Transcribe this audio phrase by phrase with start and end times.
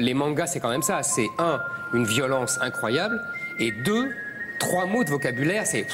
[0.00, 1.02] les mangas, c'est quand même ça.
[1.02, 1.60] C'est un,
[1.94, 3.20] une violence incroyable,
[3.58, 4.10] et deux,
[4.58, 5.86] trois mots de vocabulaire, c'est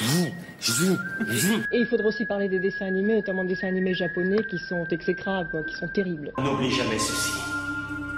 [1.71, 4.85] Et il faudra aussi parler des dessins animés, notamment des dessins animés japonais qui sont
[4.89, 6.31] exécrables, quoi, qui sont terribles.
[6.37, 7.31] On n'oublie jamais ceci.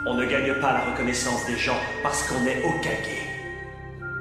[0.06, 3.29] On ne gagne pas la reconnaissance des gens parce qu'on est Okage.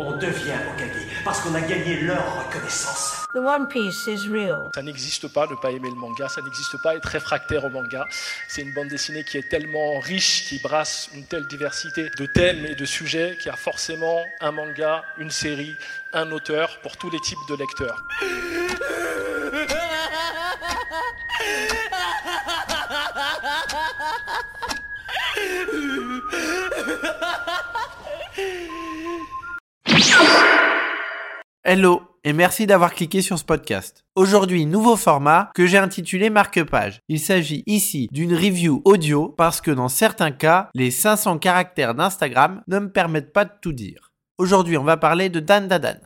[0.01, 3.27] On devient Okage parce qu'on a gagné leur reconnaissance.
[3.35, 4.71] The One Piece is real.
[4.73, 8.07] Ça n'existe pas de pas aimer le manga, ça n'existe pas être réfractaire au manga.
[8.47, 12.65] C'est une bande dessinée qui est tellement riche, qui brasse une telle diversité de thèmes
[12.65, 15.75] et de sujets qu'il y a forcément un manga, une série,
[16.13, 18.05] un auteur pour tous les types de lecteurs.
[31.71, 34.03] Hello et merci d'avoir cliqué sur ce podcast.
[34.15, 37.01] Aujourd'hui, nouveau format que j'ai intitulé marque-page.
[37.11, 42.63] Il s'agit ici d'une review audio parce que dans certains cas, les 500 caractères d'Instagram
[42.69, 44.13] ne me permettent pas de tout dire.
[44.39, 45.99] Aujourd'hui, on va parler de Dan Dadan.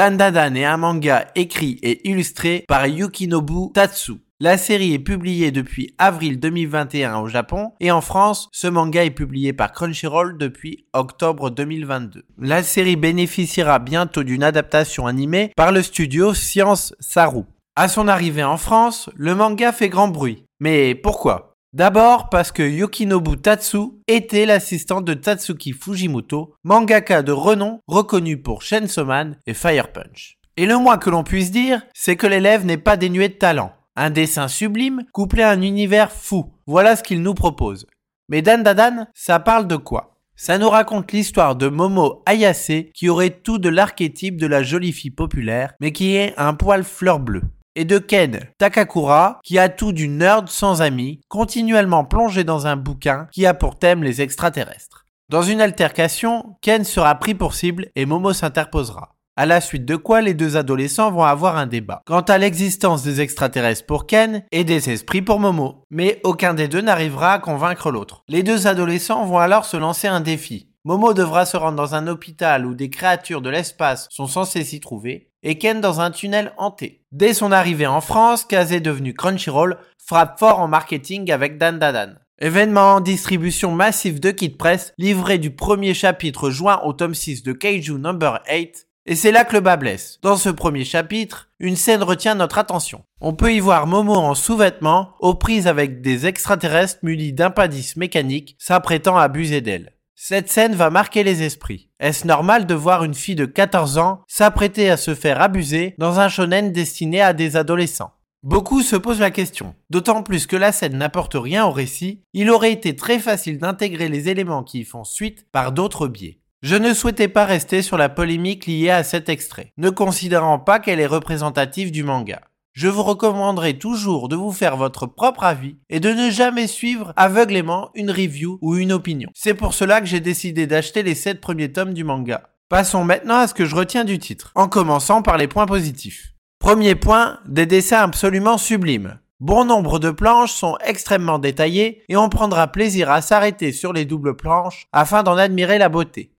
[0.00, 4.14] Dan Dadan est un manga écrit et illustré par Yukinobu Tatsu.
[4.40, 9.10] La série est publiée depuis avril 2021 au Japon et en France, ce manga est
[9.10, 12.24] publié par Crunchyroll depuis octobre 2022.
[12.38, 17.42] La série bénéficiera bientôt d'une adaptation animée par le studio Science Saru.
[17.76, 20.44] À son arrivée en France, le manga fait grand bruit.
[20.60, 21.49] Mais pourquoi?
[21.72, 28.62] D'abord parce que Yukinobu Tatsu était l'assistant de Tatsuki Fujimoto, mangaka de renom reconnu pour
[28.62, 29.06] Chainsaw
[29.46, 30.36] et Fire Punch.
[30.56, 33.72] Et le moins que l'on puisse dire, c'est que l'élève n'est pas dénué de talent.
[33.94, 36.52] Un dessin sublime couplé à un univers fou.
[36.66, 37.86] Voilà ce qu'il nous propose.
[38.28, 40.16] Mais Dan Dadan, ça parle de quoi?
[40.34, 44.92] Ça nous raconte l'histoire de Momo Ayase qui aurait tout de l'archétype de la jolie
[44.92, 47.42] fille populaire, mais qui est un poil fleur bleue
[47.76, 52.76] et de Ken Takakura, qui a tout du nerd sans amis, continuellement plongé dans un
[52.76, 55.06] bouquin qui a pour thème les extraterrestres.
[55.28, 59.10] Dans une altercation, Ken sera pris pour cible et Momo s'interposera.
[59.36, 62.02] À la suite de quoi les deux adolescents vont avoir un débat.
[62.04, 65.84] Quant à l'existence des extraterrestres pour Ken et des esprits pour Momo.
[65.90, 68.22] Mais aucun des deux n'arrivera à convaincre l'autre.
[68.28, 70.69] Les deux adolescents vont alors se lancer un défi.
[70.86, 74.80] Momo devra se rendre dans un hôpital où des créatures de l'espace sont censées s'y
[74.80, 77.04] trouver, et Ken dans un tunnel hanté.
[77.12, 82.14] Dès son arrivée en France, Kazé devenu Crunchyroll frappe fort en marketing avec Dan Dadan.
[82.38, 87.42] Événement en distribution massive de kits presse, livré du premier chapitre joint au tome 6
[87.42, 90.18] de Kaiju Number 8, et c'est là que le bas blesse.
[90.22, 93.02] Dans ce premier chapitre, une scène retient notre attention.
[93.20, 98.56] On peut y voir Momo en sous-vêtements, aux prises avec des extraterrestres munis d'impadices mécaniques,
[98.58, 99.92] s'apprêtant à abuser d'elle.
[100.22, 101.88] Cette scène va marquer les esprits.
[101.98, 106.20] Est-ce normal de voir une fille de 14 ans s'apprêter à se faire abuser dans
[106.20, 108.12] un shonen destiné à des adolescents?
[108.42, 112.50] Beaucoup se posent la question, d'autant plus que la scène n'apporte rien au récit, il
[112.50, 116.38] aurait été très facile d'intégrer les éléments qui y font suite par d'autres biais.
[116.60, 120.80] Je ne souhaitais pas rester sur la polémique liée à cet extrait, ne considérant pas
[120.80, 122.42] qu'elle est représentative du manga
[122.80, 127.12] je vous recommanderai toujours de vous faire votre propre avis et de ne jamais suivre
[127.14, 129.28] aveuglément une review ou une opinion.
[129.34, 132.54] C'est pour cela que j'ai décidé d'acheter les 7 premiers tomes du manga.
[132.70, 136.32] Passons maintenant à ce que je retiens du titre, en commençant par les points positifs.
[136.58, 139.20] Premier point, des dessins absolument sublimes.
[139.40, 144.06] Bon nombre de planches sont extrêmement détaillées et on prendra plaisir à s'arrêter sur les
[144.06, 146.32] doubles planches afin d'en admirer la beauté.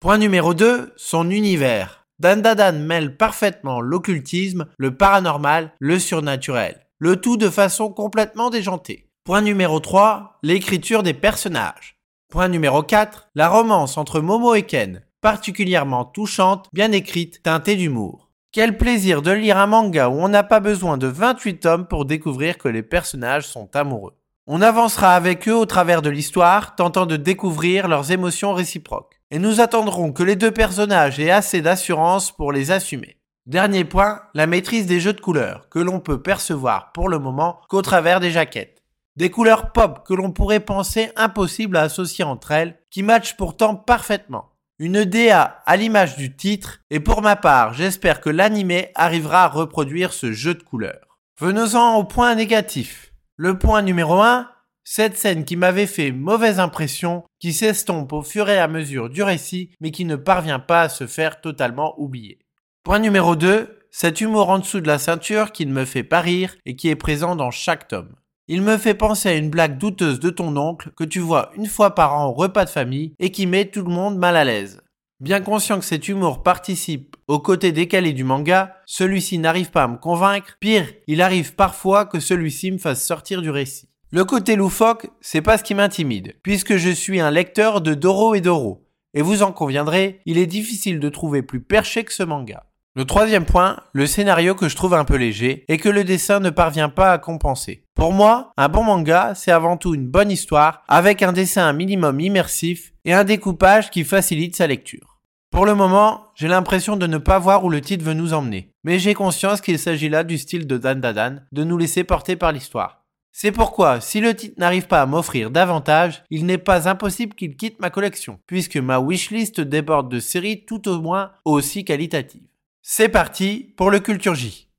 [0.00, 2.05] Point numéro 2, son univers.
[2.18, 6.86] Dandadan mêle parfaitement l'occultisme, le paranormal, le surnaturel.
[6.98, 9.10] Le tout de façon complètement déjantée.
[9.24, 11.98] Point numéro 3, l'écriture des personnages.
[12.30, 18.30] Point numéro 4, la romance entre Momo et Ken, particulièrement touchante, bien écrite, teintée d'humour.
[18.50, 22.06] Quel plaisir de lire un manga où on n'a pas besoin de 28 tomes pour
[22.06, 24.14] découvrir que les personnages sont amoureux.
[24.46, 29.38] On avancera avec eux au travers de l'histoire, tentant de découvrir leurs émotions réciproques et
[29.38, 33.16] nous attendrons que les deux personnages aient assez d'assurance pour les assumer.
[33.46, 37.60] Dernier point, la maîtrise des jeux de couleurs, que l'on peut percevoir pour le moment
[37.68, 38.82] qu'au travers des jaquettes.
[39.16, 43.74] Des couleurs pop que l'on pourrait penser impossibles à associer entre elles, qui matchent pourtant
[43.74, 44.50] parfaitement.
[44.78, 49.48] Une DA à l'image du titre, et pour ma part, j'espère que l'animé arrivera à
[49.48, 51.18] reproduire ce jeu de couleurs.
[51.38, 53.12] Venons-en au point négatif.
[53.36, 54.50] Le point numéro 1,
[54.88, 59.24] cette scène qui m'avait fait mauvaise impression, qui s'estompe au fur et à mesure du
[59.24, 62.38] récit, mais qui ne parvient pas à se faire totalement oublier.
[62.84, 66.20] Point numéro 2, cet humour en dessous de la ceinture qui ne me fait pas
[66.20, 68.14] rire et qui est présent dans chaque tome.
[68.46, 71.66] Il me fait penser à une blague douteuse de ton oncle que tu vois une
[71.66, 74.44] fois par an au repas de famille et qui met tout le monde mal à
[74.44, 74.82] l'aise.
[75.18, 79.88] Bien conscient que cet humour participe au côté décalé du manga, celui-ci n'arrive pas à
[79.88, 83.85] me convaincre, pire, il arrive parfois que celui-ci me fasse sortir du récit.
[84.12, 88.36] Le côté loufoque, c'est pas ce qui m'intimide, puisque je suis un lecteur de Doro
[88.36, 88.86] et Doro.
[89.14, 92.66] Et vous en conviendrez, il est difficile de trouver plus perché que ce manga.
[92.94, 96.38] Le troisième point, le scénario que je trouve un peu léger et que le dessin
[96.38, 97.84] ne parvient pas à compenser.
[97.96, 101.72] Pour moi, un bon manga, c'est avant tout une bonne histoire avec un dessin un
[101.72, 105.18] minimum immersif et un découpage qui facilite sa lecture.
[105.50, 108.70] Pour le moment, j'ai l'impression de ne pas voir où le titre veut nous emmener,
[108.84, 112.36] mais j'ai conscience qu'il s'agit là du style de Dan Dadan, de nous laisser porter
[112.36, 113.05] par l'histoire.
[113.38, 117.54] C'est pourquoi, si le titre n'arrive pas à m'offrir davantage, il n'est pas impossible qu'il
[117.54, 122.48] quitte ma collection, puisque ma wishlist déborde de séries tout au moins aussi qualitatives.
[122.80, 124.70] C'est parti pour le Culture J.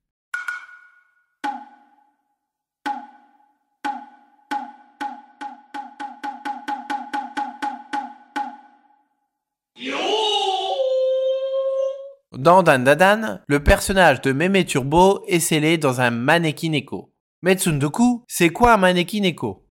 [12.31, 17.13] Dans Dan Dadan, le personnage de Meme Turbo est scellé dans un mannequin écho.
[17.47, 19.65] Metsundoku, c'est quoi un écho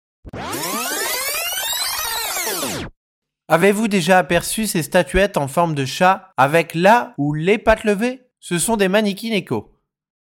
[3.48, 8.22] Avez-vous déjà aperçu ces statuettes en forme de chat avec la ou les pattes levées?
[8.40, 9.74] Ce sont des mannequins écho.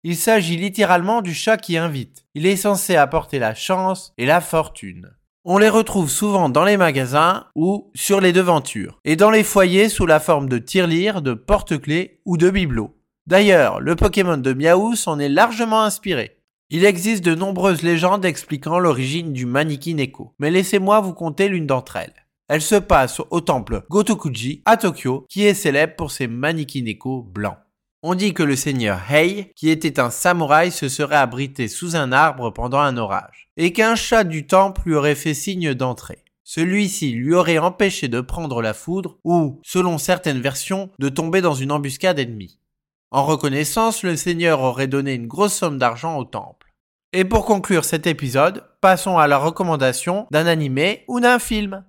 [0.02, 2.26] Il s'agit littéralement du chat qui invite.
[2.34, 5.12] Il est censé apporter la chance et la fortune.
[5.44, 9.88] On les retrouve souvent dans les magasins ou sur les devantures, et dans les foyers
[9.88, 12.96] sous la forme de tirelires, de porte-clés ou de bibelots.
[13.28, 16.33] D'ailleurs, le Pokémon de Miaou s'en est largement inspiré.
[16.70, 21.66] Il existe de nombreuses légendes expliquant l'origine du mannequin Neko, mais laissez-moi vous conter l'une
[21.66, 22.26] d'entre elles.
[22.48, 27.22] Elle se passe au temple Gotokuji à Tokyo, qui est célèbre pour ses mannequins Neko
[27.22, 27.58] blancs.
[28.02, 32.12] On dit que le seigneur Hei, qui était un samouraï, se serait abrité sous un
[32.12, 36.24] arbre pendant un orage, et qu'un chat du temple lui aurait fait signe d'entrer.
[36.44, 41.54] Celui-ci lui aurait empêché de prendre la foudre ou, selon certaines versions, de tomber dans
[41.54, 42.58] une embuscade ennemie.
[43.14, 46.74] En reconnaissance, le seigneur aurait donné une grosse somme d'argent au temple.
[47.12, 51.84] Et pour conclure cet épisode, passons à la recommandation d'un animé ou d'un film.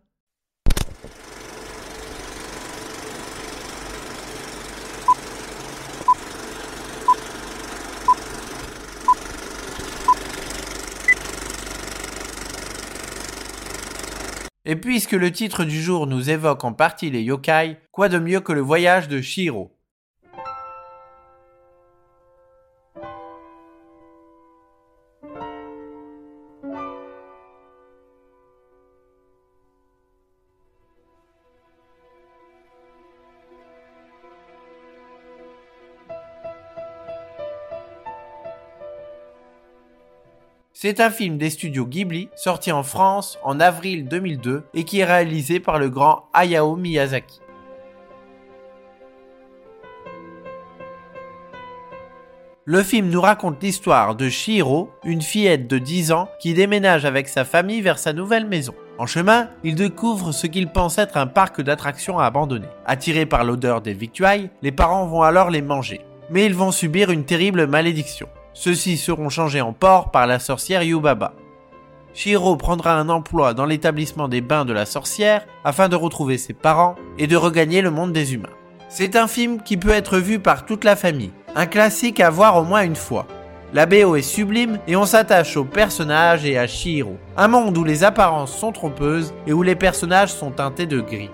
[14.65, 18.41] Et puisque le titre du jour nous évoque en partie les yokai, quoi de mieux
[18.41, 19.74] que le voyage de Shiro?
[40.77, 45.05] C'est un film des studios Ghibli sorti en France en avril 2002 et qui est
[45.05, 47.39] réalisé par le grand Hayao Miyazaki.
[52.65, 57.29] Le film nous raconte l'histoire de Shihiro, une fillette de 10 ans qui déménage avec
[57.29, 58.73] sa famille vers sa nouvelle maison.
[58.97, 62.67] En chemin, il découvre ce qu'il pense être un parc d'attractions abandonné.
[62.85, 66.01] Attirés par l'odeur des victuailles, les parents vont alors les manger.
[66.29, 68.27] Mais ils vont subir une terrible malédiction.
[68.55, 71.33] Ceux-ci seront changés en porc par la sorcière Yubaba.
[72.13, 76.53] Shiro prendra un emploi dans l'établissement des bains de la sorcière afin de retrouver ses
[76.53, 78.47] parents et de regagner le monde des humains.
[78.87, 82.55] C'est un film qui peut être vu par toute la famille, un classique à voir
[82.55, 83.27] au moins une fois.
[83.73, 87.17] La BO est sublime et on s'attache aux personnages et à Shiro.
[87.35, 91.29] Un monde où les apparences sont trompeuses et où les personnages sont teintés de gris.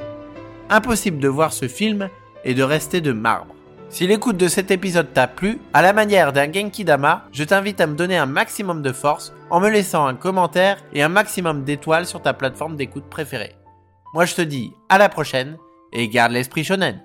[0.72, 2.10] Impossible de voir ce film
[2.44, 3.54] et de rester de marbre.
[3.92, 7.82] Si l'écoute de cet épisode t'a plu, à la manière d'un Genki Dama, je t'invite
[7.82, 11.66] à me donner un maximum de force en me laissant un commentaire et un maximum
[11.66, 13.54] d'étoiles sur ta plateforme d'écoute préférée.
[14.14, 15.58] Moi je te dis à la prochaine
[15.92, 17.04] et garde l'esprit shonen.